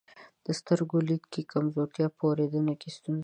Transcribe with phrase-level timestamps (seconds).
[0.45, 3.19] د سترګو لید کې کمزورتیا، په اورېدنه کې ستونزه،